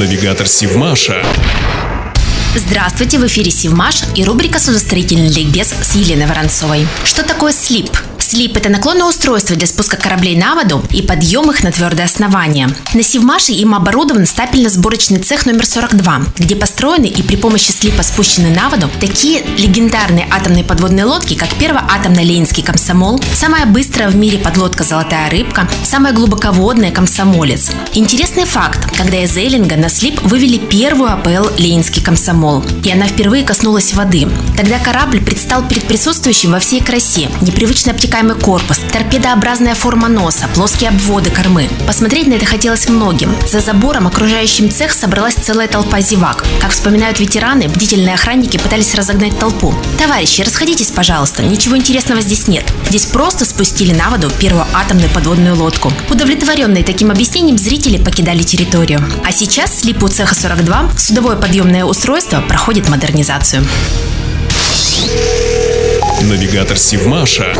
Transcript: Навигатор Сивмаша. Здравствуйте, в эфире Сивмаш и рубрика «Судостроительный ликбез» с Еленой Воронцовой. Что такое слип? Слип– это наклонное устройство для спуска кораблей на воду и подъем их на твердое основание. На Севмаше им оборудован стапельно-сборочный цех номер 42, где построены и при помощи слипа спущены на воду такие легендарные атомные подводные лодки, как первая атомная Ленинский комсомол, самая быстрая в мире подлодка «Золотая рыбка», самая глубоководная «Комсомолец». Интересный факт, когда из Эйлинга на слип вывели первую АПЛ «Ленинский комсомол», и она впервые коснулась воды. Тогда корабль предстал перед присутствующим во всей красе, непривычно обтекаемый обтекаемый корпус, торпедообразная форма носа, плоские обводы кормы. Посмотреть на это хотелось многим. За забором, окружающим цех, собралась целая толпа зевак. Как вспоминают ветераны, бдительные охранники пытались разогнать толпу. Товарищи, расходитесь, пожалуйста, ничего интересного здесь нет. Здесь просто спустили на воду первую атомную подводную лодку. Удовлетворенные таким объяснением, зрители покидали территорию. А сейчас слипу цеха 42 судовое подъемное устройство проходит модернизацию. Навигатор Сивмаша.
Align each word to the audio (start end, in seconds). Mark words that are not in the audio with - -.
Навигатор 0.00 0.48
Сивмаша. 0.48 1.22
Здравствуйте, 2.54 3.18
в 3.18 3.26
эфире 3.26 3.50
Сивмаш 3.50 4.04
и 4.16 4.24
рубрика 4.24 4.58
«Судостроительный 4.58 5.28
ликбез» 5.28 5.74
с 5.82 5.94
Еленой 5.94 6.24
Воронцовой. 6.24 6.88
Что 7.04 7.22
такое 7.22 7.52
слип? 7.52 7.90
Слип– 8.30 8.56
это 8.58 8.68
наклонное 8.68 9.06
устройство 9.06 9.56
для 9.56 9.66
спуска 9.66 9.96
кораблей 9.96 10.36
на 10.36 10.54
воду 10.54 10.84
и 10.92 11.02
подъем 11.02 11.50
их 11.50 11.64
на 11.64 11.72
твердое 11.72 12.06
основание. 12.06 12.68
На 12.94 13.02
Севмаше 13.02 13.50
им 13.50 13.74
оборудован 13.74 14.22
стапельно-сборочный 14.22 15.18
цех 15.18 15.46
номер 15.46 15.66
42, 15.66 16.22
где 16.38 16.54
построены 16.54 17.06
и 17.06 17.24
при 17.24 17.34
помощи 17.34 17.72
слипа 17.72 18.04
спущены 18.04 18.50
на 18.50 18.68
воду 18.68 18.88
такие 19.00 19.42
легендарные 19.58 20.28
атомные 20.30 20.62
подводные 20.62 21.06
лодки, 21.06 21.34
как 21.34 21.48
первая 21.56 21.84
атомная 21.90 22.22
Ленинский 22.22 22.62
комсомол, 22.62 23.20
самая 23.34 23.66
быстрая 23.66 24.08
в 24.08 24.14
мире 24.14 24.38
подлодка 24.38 24.84
«Золотая 24.84 25.28
рыбка», 25.28 25.68
самая 25.84 26.12
глубоководная 26.12 26.92
«Комсомолец». 26.92 27.72
Интересный 27.94 28.44
факт, 28.44 28.96
когда 28.96 29.24
из 29.24 29.36
Эйлинга 29.36 29.74
на 29.74 29.88
слип 29.88 30.22
вывели 30.22 30.58
первую 30.58 31.12
АПЛ 31.12 31.48
«Ленинский 31.58 32.00
комсомол», 32.00 32.64
и 32.84 32.92
она 32.92 33.08
впервые 33.08 33.42
коснулась 33.42 33.92
воды. 33.92 34.28
Тогда 34.56 34.78
корабль 34.78 35.20
предстал 35.20 35.66
перед 35.66 35.82
присутствующим 35.88 36.52
во 36.52 36.60
всей 36.60 36.80
красе, 36.80 37.28
непривычно 37.40 37.90
обтекаемый 37.90 38.19
обтекаемый 38.20 38.36
корпус, 38.36 38.78
торпедообразная 38.92 39.74
форма 39.74 40.08
носа, 40.08 40.46
плоские 40.54 40.90
обводы 40.90 41.30
кормы. 41.30 41.68
Посмотреть 41.86 42.26
на 42.26 42.34
это 42.34 42.44
хотелось 42.44 42.88
многим. 42.88 43.34
За 43.46 43.60
забором, 43.60 44.06
окружающим 44.06 44.70
цех, 44.70 44.92
собралась 44.92 45.34
целая 45.34 45.68
толпа 45.68 46.00
зевак. 46.00 46.44
Как 46.60 46.70
вспоминают 46.72 47.18
ветераны, 47.18 47.68
бдительные 47.68 48.14
охранники 48.14 48.58
пытались 48.58 48.94
разогнать 48.94 49.38
толпу. 49.38 49.74
Товарищи, 49.98 50.42
расходитесь, 50.42 50.90
пожалуйста, 50.90 51.42
ничего 51.42 51.76
интересного 51.76 52.20
здесь 52.20 52.46
нет. 52.46 52.64
Здесь 52.88 53.06
просто 53.06 53.44
спустили 53.44 53.94
на 53.94 54.10
воду 54.10 54.30
первую 54.38 54.66
атомную 54.74 55.10
подводную 55.10 55.56
лодку. 55.56 55.92
Удовлетворенные 56.10 56.84
таким 56.84 57.10
объяснением, 57.10 57.58
зрители 57.58 58.02
покидали 58.02 58.42
территорию. 58.42 59.00
А 59.24 59.32
сейчас 59.32 59.80
слипу 59.80 60.08
цеха 60.08 60.34
42 60.34 60.90
судовое 60.98 61.36
подъемное 61.36 61.84
устройство 61.84 62.40
проходит 62.40 62.88
модернизацию. 62.88 63.64
Навигатор 66.22 66.76
Сивмаша. 66.78 67.54